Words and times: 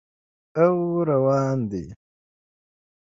او 0.65 0.73
روان 1.09 1.57
دي 1.71 1.83